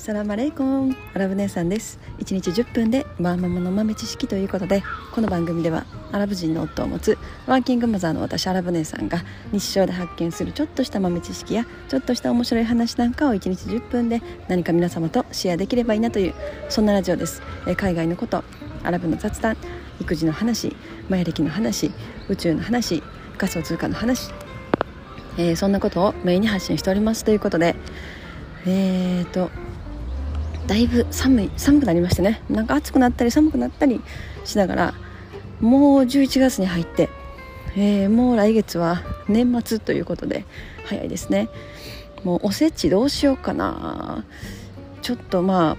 [0.00, 0.96] サラマレイコン。
[1.12, 2.00] アラブ姉さんです。
[2.20, 4.82] 1日10分でワーママの豆知識ということで
[5.12, 16.34] この番組ではアラブ人の夫を持つワーキングマザーの私アラブ姉さんが日常で発見するちょっとした豆知識やちょっとした面白い話なんかを1日10分で何か皆様とシェアできればいいなという
[16.70, 17.42] そんなラジオです。
[17.66, 18.42] え海外のこと
[18.82, 19.58] アラブの雑談
[20.00, 20.74] 育児の話
[21.10, 21.92] マヤ歴の話
[22.30, 23.02] 宇宙の話
[23.36, 24.30] 仮想通貨の話
[25.36, 27.76] えー、そんなことをメインに発信しておりますということで
[28.66, 29.50] えーと
[30.70, 32.42] だいぶ寒い寒くなりましてね。
[32.48, 34.00] なんか暑くなったり寒くなったり
[34.44, 34.94] しながら
[35.60, 37.08] もう11月に入って、
[37.76, 40.44] えー、もう来月は年末ということで
[40.84, 41.48] 早いですね。
[42.22, 44.24] もうおせちどうしようかな。
[45.02, 45.76] ちょっとま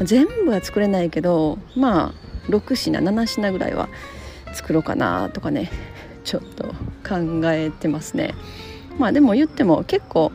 [0.00, 2.14] あ全部は作れないけどま
[2.46, 3.90] あ6品7品ぐらいは
[4.54, 5.70] 作ろうかなとかね
[6.24, 6.68] ちょっと
[7.06, 8.34] 考えてますね。
[8.98, 10.32] まあでも言っても結構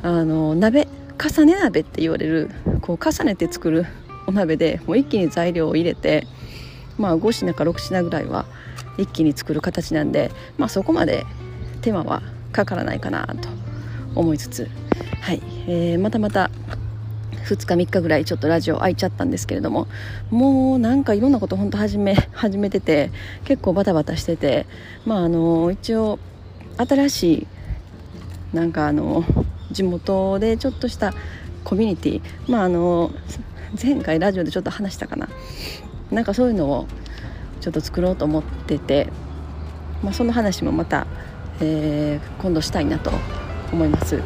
[0.00, 3.86] あの鍋重ね鍋って言われるこう重ねて作る
[4.26, 6.26] お鍋でもう一気に材料を入れて、
[6.98, 8.46] まあ、5品か6品ぐらいは
[8.98, 11.24] 一気に作る形なんで、まあ、そこまで
[11.82, 13.48] 手間はかからないかなと
[14.14, 14.68] 思いつつ、
[15.20, 15.42] はい。
[15.66, 16.50] えー、またまた
[17.44, 19.86] 2日3日ぐらいちょっとラジオ空いちゃったんですけれども
[20.30, 23.10] もうなんかいろんなこと本当始め始めてて
[23.44, 24.66] 結構バタバタしてて
[25.04, 26.18] まああの一応
[26.78, 27.46] 新しい
[28.56, 29.24] なんかあの
[29.74, 31.12] 地元でちょっとした
[31.64, 32.22] コミュニティ。
[32.48, 33.10] まああの
[33.82, 35.28] 前回ラジオでちょっと話したかな。
[36.10, 36.86] なんかそういうのを
[37.60, 39.08] ちょっと作ろうと思ってて、
[40.02, 41.06] まあ、その話もまた、
[41.60, 43.10] えー、今度したいなと
[43.72, 44.16] 思います。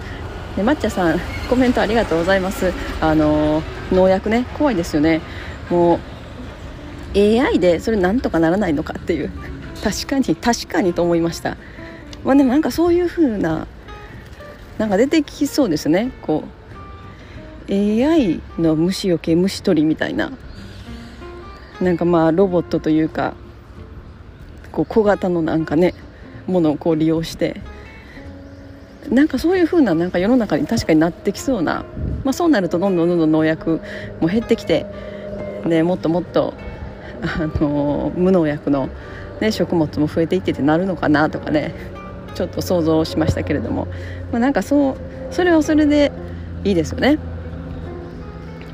[0.56, 2.72] で抹茶さんコメントありがとうございます。
[3.00, 5.20] あの農薬ね怖いですよね。
[5.70, 5.98] もう
[7.16, 9.30] AI でそれなんとかならないのかっていう。
[9.82, 11.56] 確かに確かにと思いました。
[12.24, 13.66] まあでもなんかそういう風な
[14.78, 16.12] なんか出てきそうですね。
[16.22, 16.44] こ
[17.68, 20.32] う AI の虫よけ虫取りみたいな。
[21.80, 23.34] なんかまあロボットというか
[24.72, 25.94] こう小型のなんかね
[26.46, 27.60] ものをこう利用して。
[29.10, 31.86] なんかそういう風ななんか世の中に確かになってきそうな、
[32.24, 33.80] まあ、そうなるとどんどんどんどん農薬
[34.20, 34.84] も減ってきて、
[35.64, 36.52] ね、もっともっと
[37.22, 38.90] あの無農薬の、
[39.40, 41.74] ね、食物も増えていってってなるのかなとかね。
[42.38, 43.88] ちょっと想像しましたけれども、
[44.30, 44.96] まあ、なんかそう
[45.32, 46.12] それはそれで
[46.62, 47.18] いいですよね。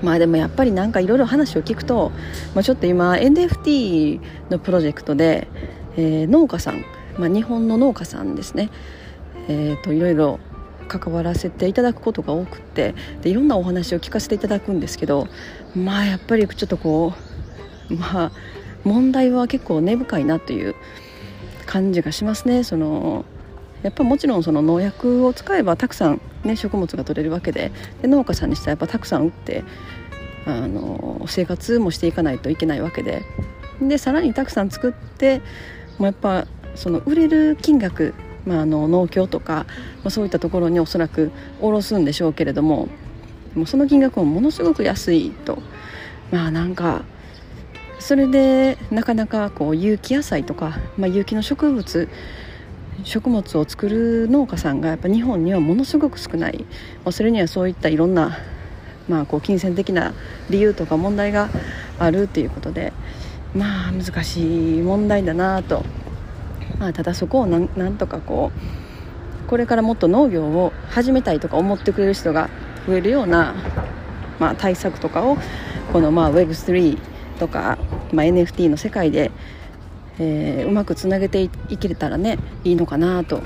[0.02, 2.12] まあでもやっぱりなんかいろいろ話を聞くと、
[2.54, 4.20] まあ、ちょっと今 NFT
[4.50, 5.48] のプロジェクトで、
[5.96, 6.84] えー、農家さん、
[7.16, 8.68] まあ、日本の農家さんですね、
[9.48, 10.40] えー、といろいろ
[10.88, 15.28] 関わらせていただくことが多くってでいろんなお話を聞かせていただくんですけど
[15.74, 17.14] まあやっぱりちょっとこ
[17.88, 18.32] うまあ
[18.84, 20.74] 問題は結構根深いなという
[21.64, 22.62] 感じがしますね。
[22.62, 23.24] その
[23.84, 29.62] やっぱもちろんその農薬を使えばたくさん、ね、食物が取れるわけでで農家さんにしたらやっぱたくさん売って
[30.46, 33.22] あの生活もしていかないといけないわけで。
[33.80, 35.40] でさらにたくさん作って
[35.98, 36.46] もうやっぱ
[36.76, 38.14] その売れる金額、
[38.46, 39.66] まあ、あの農協とか、
[39.98, 42.88] まあ、そういったところにおそらく卸すんでしょうけれども
[43.54, 45.58] もうその金額もものすごく安いと。
[46.30, 47.04] まあなんか
[47.98, 52.08] それでなかなかこう有機野菜とか、まあ、有機の植物
[53.02, 56.64] 食物を作る農家さんがやっぱ日本にはものすごく少ない、
[57.04, 58.38] まあ、それにはそういったいろんな、
[59.08, 60.14] まあ、こう金銭的な
[60.48, 61.50] 理由とか問題が
[61.98, 62.92] あるっていうことで
[63.54, 65.84] まあ難しい問題だなと、
[66.78, 72.48] まあ、ただそこをなんなんとかこうこれからもっと農業を始めたいとか思ってくれる人が
[72.86, 73.54] 増えるような、
[74.38, 75.36] まあ、対策とかを
[75.92, 76.98] このまあ Web3
[77.38, 77.78] とか、
[78.12, 79.30] まあ、NFT の世界で
[80.18, 83.42] えー、うまくつなげていけたらねいいのかなと、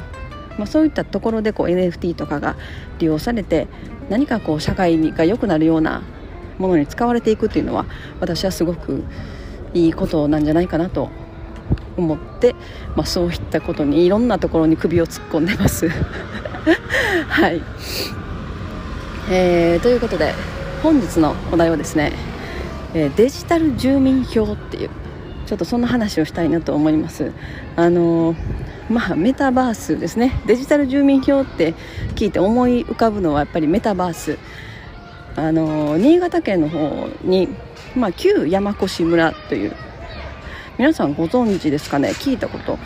[0.58, 2.56] まあ、そういったところでこう NFT とかが
[2.98, 3.68] 利用されて
[4.08, 6.02] 何かこう社会が良くなるような
[6.58, 7.86] ものに使われていくっていうのは
[8.20, 9.04] 私はすごく
[9.74, 11.10] いいことなんじゃないかなと
[11.96, 12.54] 思って、
[12.96, 15.88] まあ、そういったことにいろんなところに首を突っ込んでます。
[17.28, 17.62] はい、
[19.30, 20.32] えー、ということで
[20.82, 22.12] 本日のお題はですね、
[22.94, 24.90] えー、デジタル住民票っていう
[25.48, 27.32] ちょっとそんな話をしたいなと思います。
[27.74, 28.36] あの
[28.90, 30.42] まあメタバースですね。
[30.46, 31.72] デジタル住民票って
[32.16, 34.38] 聞いて思い浮かぶのはやっぱりメタバース。
[35.36, 37.48] あの新潟県の方に、
[37.96, 39.72] まあ、旧山越村という
[40.76, 42.10] 皆さんご存知ですかね？
[42.10, 42.78] 聞いたこと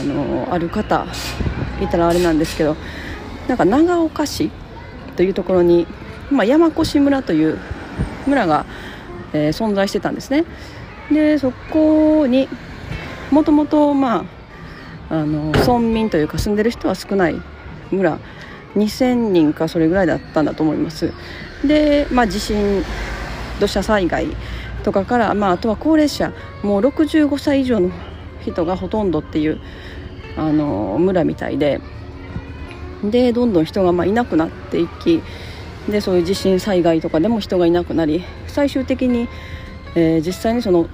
[0.00, 1.06] あのある方
[1.80, 2.76] いたらあれなんですけど
[3.46, 4.50] なんか長岡市
[5.16, 5.86] というところに、
[6.30, 7.58] まあ、山越村という
[8.26, 8.66] 村が、
[9.32, 10.44] えー、存在してたんですね。
[11.10, 12.48] でそこに
[13.30, 14.24] もともとま
[15.08, 17.36] ああの村民というか住んでる人は少ない
[17.90, 18.18] 村
[18.76, 21.12] 2000人かそれぐらいだったんだと思います。
[21.64, 22.84] で、まあ、地震
[23.58, 24.28] 土砂災害
[24.84, 27.90] とかから、まあ、あとは高齢者もう65歳以上の
[28.40, 29.60] 人がほとんどっていう
[30.36, 31.80] あの村みたいで
[33.04, 35.22] でどんどん人がまあいなくなっていき
[35.88, 39.28] でそういう地震災害とかでも人がいなくなり最終的に、
[39.94, 40.88] えー、実際にその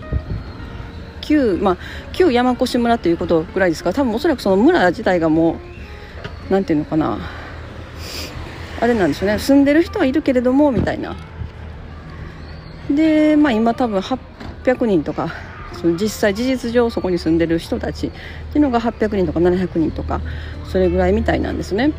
[1.20, 1.76] 旧,、まあ、
[2.12, 3.90] 旧山越村ということぐらいですか？
[3.90, 5.56] ら多分おそらくその村自体がもう
[6.50, 7.19] 何て言うのかな？
[8.81, 9.38] あれなんですよね。
[9.38, 11.16] 住んでる人はいるけれどもみたいな。
[12.90, 15.32] でまあ今多分800人とか
[15.72, 18.10] その実際事実上そこに住んでる人たちっ
[18.52, 20.20] ていうのが800人とか700人とか
[20.64, 21.92] それぐらいみたいなんですね。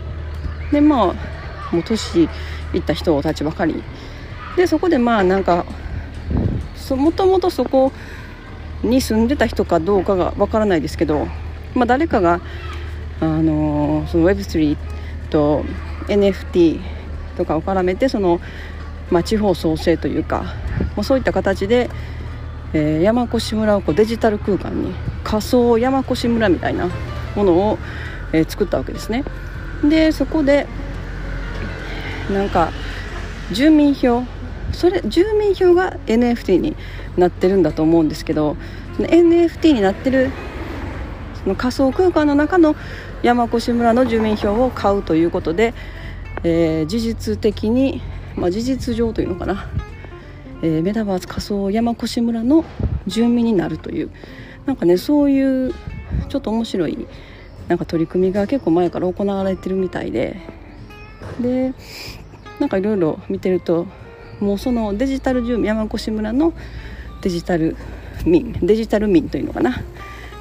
[0.71, 1.15] でま
[1.71, 2.29] あもう年
[2.73, 3.83] いった人たちばかり。
[4.55, 5.65] でそこでまあなんか
[6.95, 7.91] もともとそこ
[8.83, 11.27] に住んでた人かどうかがわからないですけど、
[11.73, 12.41] まあ、誰かが、
[13.19, 14.77] あのー、その Web3
[15.29, 15.63] と
[16.07, 16.79] NFT
[17.37, 18.39] とかを絡めてその、
[19.11, 20.43] まあ、地方創生というか、
[20.95, 21.89] まあ、そういった形で、
[22.73, 24.93] えー、山越村をこうデジタル空間に
[25.23, 26.89] 仮想山越村みたいな
[27.35, 27.77] ものを、
[28.31, 29.23] えー、作ったわけですね。
[29.83, 30.67] でそこで
[32.31, 32.71] なんか
[33.51, 34.23] 住民票
[34.77, 36.75] それ住民票が NFT に
[37.17, 38.55] なってるんだと思うんですけど
[38.99, 40.29] NFT になってる
[41.41, 42.75] その仮想空間の中の
[43.23, 45.73] 山越村の住民票を買うということで、
[46.43, 48.03] えー、事実的に、
[48.35, 49.67] まあ、事実上というのかな、
[50.61, 52.63] えー、メタバース仮想山越村の
[53.07, 54.11] 住民になるという
[54.67, 55.73] なんかねそういう
[56.29, 57.07] ちょっと面白い
[57.67, 60.39] なんか取り組みが結構前から行われてるみたいで
[61.41, 61.73] で
[62.59, 63.87] なんかいろいろ見てると
[64.39, 66.53] もうそのデジタル住民山越村の
[67.21, 67.75] デジタル
[68.25, 69.81] 民デジタル民というのかな。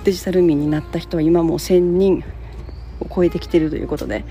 [0.05, 2.25] デジタル民になった人は今もう1000人
[3.01, 4.25] を超えてきてるということで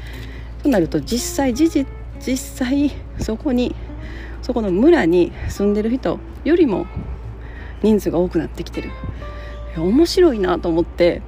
[0.63, 1.87] となると実際事実
[2.25, 3.75] 実際そこに
[4.41, 6.87] そこの村に住んでる人よりも
[7.81, 8.91] 人数が多くなってきてる。
[9.77, 11.21] 面白いなと思って。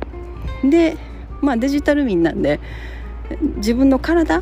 [0.63, 0.97] で
[1.41, 2.59] まあデジタル民なんで
[3.57, 4.41] 自分の体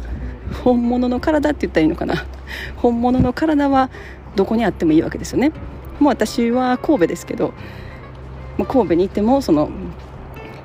[0.64, 2.26] 本物の体って言ったらいいのかな。
[2.78, 3.90] 本物の体は
[4.36, 5.52] どこにあってもいいわけですよね。
[6.00, 7.54] もう私は神戸ですけど、
[8.68, 9.70] 神戸に行ってもその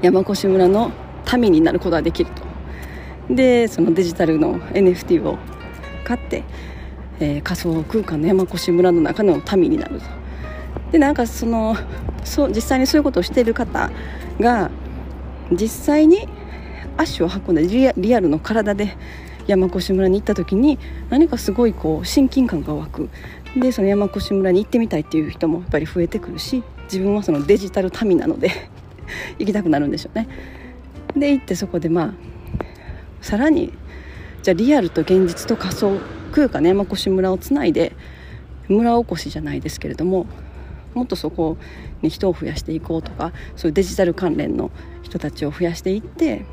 [0.02, 0.90] 山越村の
[1.38, 3.34] 民になることができると。
[3.34, 5.38] でそのデジタルの NFT を
[6.04, 6.42] 買って、
[7.20, 10.06] えー、仮想空間の山越村の中の民になると。
[10.92, 11.76] でなんかその
[12.24, 13.90] そう実際にそういうことをしている方
[14.40, 14.70] が
[15.52, 16.28] 実際に
[16.96, 18.96] 足を運んでリアルの体で
[19.46, 20.78] 山越村に行った時に
[21.08, 23.10] 何かすごいこう親近感が湧く。
[23.56, 28.50] でその山越村に行ってみたいっていう人もやっぱり増えてくるし自分はそのデジタル民なので
[29.40, 30.28] 行きたくなるんでしょうね。
[31.16, 32.14] で行ってそこでまあ
[33.20, 33.72] さらに
[34.42, 35.98] じゃあリアルと現実と仮想
[36.32, 37.92] 空間の山越村をつないで
[38.68, 40.26] 村おこしじゃないですけれども
[40.94, 41.56] もっとそこ
[42.02, 44.70] に人を増やしていこうとかそういうデジタル関連の
[45.02, 46.44] 人たちを増やしていって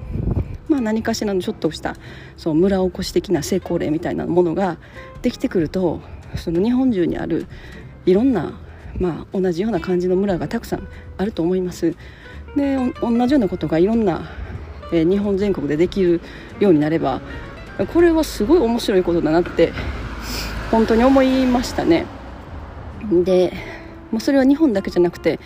[0.70, 1.96] まあ、何かしらのちょっとした
[2.36, 4.78] そう村おこし的な成功例みたいなものが
[5.22, 6.02] できてくると
[6.36, 7.48] その日本中にある
[8.06, 8.60] いろんな、
[9.00, 10.88] まあ、同じような感じの村がたくさん
[11.18, 11.96] あると思います。
[12.56, 14.32] で同じようなことがいろんな、
[14.92, 16.22] えー、日本全国でできる
[16.60, 17.22] ようになれば
[17.94, 19.72] これはすごい面白いことだなって
[20.72, 22.06] 本当に思いましたね。
[23.24, 23.54] で
[24.12, 25.40] もうそれは日本だけじゃなくて、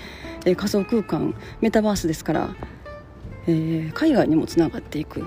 [0.45, 2.55] えー、仮想空間メタバースですから
[3.47, 5.23] えー、海外にもつながっていく。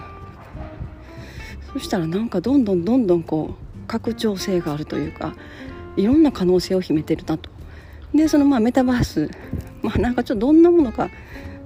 [1.73, 5.35] そしたらなんかどんどんどんどんこう拡張性があるというか
[5.97, 7.51] いろんな可能性を秘めてるなと。
[8.15, 9.29] でそのまあメタバース
[9.83, 11.11] まあなんかちょっとどんなものか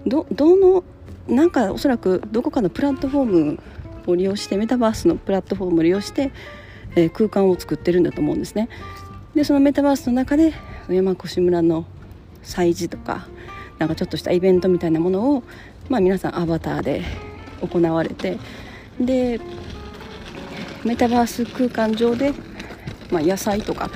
[0.07, 0.83] どどの
[1.29, 3.59] なんかおそらくどこかのプラットフォーム
[4.07, 6.33] を利用してメタバースのプラットフォームを利用して、
[6.97, 8.71] えー、空間を作ってるんだと思うんですね。
[9.35, 10.55] でそのメタバースの中で
[10.89, 11.85] 山越村の
[12.43, 13.29] 祭事とか
[13.79, 15.43] なんかちょっとしたイベントみたいなものを
[15.89, 17.03] まあ、皆さんアバターで
[17.63, 18.39] 行われて
[19.01, 19.41] で
[20.85, 22.33] メタバース空間上で、
[23.11, 23.91] まあ、野菜とか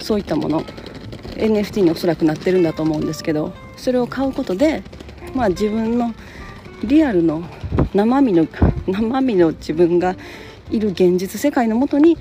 [0.00, 0.62] そういったもの
[1.36, 4.82] NFT におそらくなってるんだと思うんですけどそれを買うことで、
[5.34, 6.12] まあ、自分の
[6.84, 7.42] リアルの
[7.94, 8.46] 生身の
[8.86, 10.16] 生身の自分が
[10.70, 12.18] いる現実世界のもとに、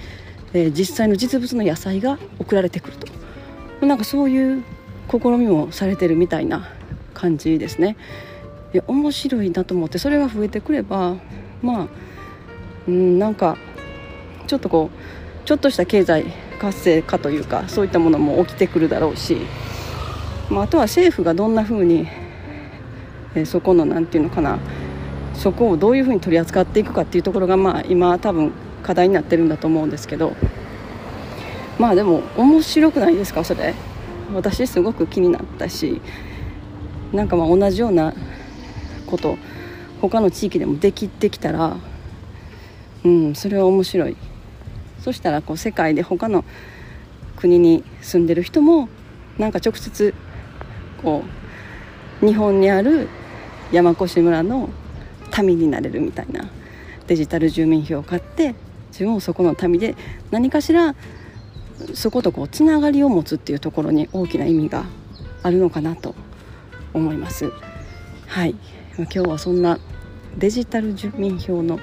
[0.53, 3.07] えー、実際の実物の野菜が送られてくると。
[3.85, 4.63] なんかそういう
[5.11, 6.67] 試みもされてるみたいな
[7.17, 7.97] 感じですね。
[8.73, 11.15] いや面白いなと思ってそれが増えてくれば
[11.61, 11.87] まあ
[12.87, 13.57] うんなんか
[14.45, 16.25] ちょっとこうちょっとした経済
[16.59, 19.37] 活性化というかそういったものも起きてくるだろうし、
[20.49, 22.07] まあ、あとは政府がどんなふうに、
[23.35, 24.59] えー、そこの何て言うのかな
[25.33, 28.51] そこをどういうふうに取り扱っていくかっていうところが、まあ、今多分
[28.83, 30.35] 課題になってるんだと思うんですけど
[31.79, 33.73] まあでも面白くないですかそれ
[34.33, 36.01] 私すごく気になったし
[37.13, 38.13] なんかまあ同じような
[39.05, 39.37] こと
[40.01, 41.77] 他の地域でもできてきたら
[43.03, 44.17] うんそれは面白い。
[44.99, 46.43] そしたらこう世界で他の
[47.37, 48.89] 国に住んでる人も
[49.37, 50.13] なんか直接
[51.01, 51.23] こ
[52.21, 53.07] う日本にある
[53.71, 54.69] 山越村の
[55.41, 56.49] 民になれるみたいな
[57.05, 58.55] デジタル住民票を買って
[58.89, 59.95] 自分もそこの民で
[60.31, 60.95] 何かしら
[61.93, 64.85] そことこうつながりを持つっていうところに大きな意味が
[65.43, 66.15] あるのかなと。
[66.93, 67.51] 思います。
[68.27, 68.55] はい。
[68.97, 69.79] 今日はそんな
[70.37, 71.79] デジタル住民票の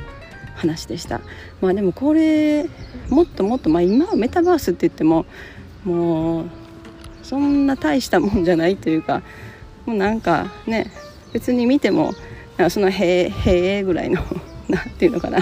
[0.54, 1.20] 話でした。
[1.60, 2.64] まあでもこれ
[3.08, 5.26] もっともっとまあ今はメタバースって言っても
[5.84, 6.46] もう
[7.22, 9.22] そんな大したもんじゃないというか
[9.86, 10.90] もうなんかね
[11.32, 12.12] 別に見ても
[12.56, 14.22] なんかその「へえへえ」ぐらいの
[14.68, 15.38] 何ていうのかな。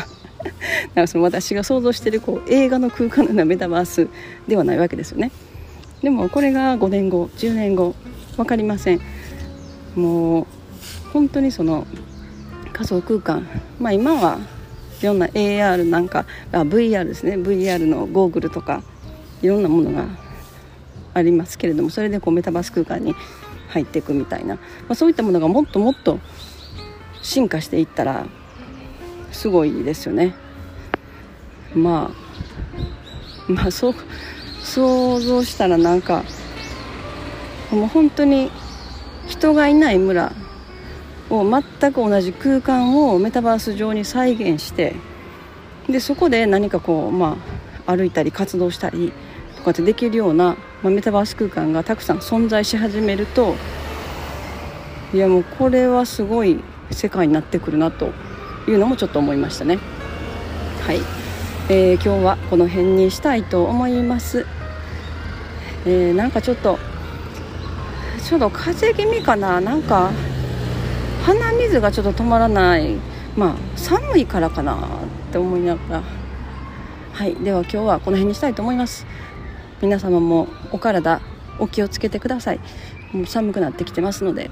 [0.95, 4.09] なんかその私が想像してるこう映画の空間のようなメタバース
[4.49, 5.31] ではないわけですよね。
[6.03, 7.95] でもこれが5年後10年後
[8.37, 9.01] 分かりません。
[9.95, 10.47] もう
[11.13, 11.87] 本当にその
[12.73, 13.47] 仮想空間
[13.79, 14.39] まあ今は
[15.01, 18.83] いろんな AR なんかあ VR ですね VR のゴーグルとか
[19.43, 20.07] いろんなものが
[21.15, 23.15] ありますけれどもそれでこうメタバース空間に
[23.69, 26.21] 入っていくみたいな、まあ、そういったものがもっともっと
[27.23, 28.27] 進化していったら
[29.33, 30.35] すごいですよね。
[31.75, 32.11] ま
[33.49, 33.95] あまあそう
[34.63, 36.23] 想像したらなんか
[37.71, 38.51] もう本当に
[39.33, 40.31] 人がいない村
[41.31, 44.95] を全く同じ空間をメタバース上に再現して
[45.89, 47.39] でそこで何かこうま
[47.87, 49.11] あ歩いたり活動したり
[49.57, 53.57] とかってできるような、まあ、メタバース空間がたくさん存在し始めると
[55.15, 58.11] いやもうこれはすごい世界になってくるなと
[58.69, 59.79] いうのもちょっと思いましたね。
[60.83, 61.01] はい、
[61.71, 64.47] えー、今日はこの辺にしたいと思います、
[65.87, 66.79] えー、なんかちょっと
[68.33, 69.61] ちょっと風邪気味かな？
[69.61, 70.11] なんか
[71.27, 72.97] 鼻水がちょっと止まらない。
[73.37, 74.79] まあ寒いからかなっ
[75.31, 76.03] て思いながら。
[77.13, 79.05] はいでは今日はこの辺にしたいと思います。
[79.83, 81.21] 皆様もお体
[81.59, 82.61] お気をつけてください。
[83.13, 84.51] もう寒くなってきてますので。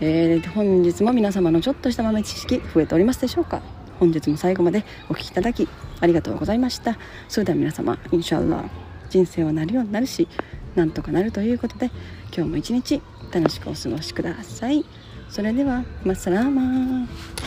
[0.00, 3.60] えー、本日も皆様のちょっとした豆知識増えておりますでしょうか？
[3.98, 5.68] 本日も最後までお聴きいただき
[5.98, 6.96] ありがとうございました。
[7.26, 8.70] それでは皆様インシャアラ
[9.10, 10.28] 人生はなるようになるし
[10.76, 11.90] なんとかなるということで
[12.32, 13.02] 今日も一日
[13.36, 14.82] 楽しくお過ごしください。
[15.28, 17.45] それではマッサラーマー。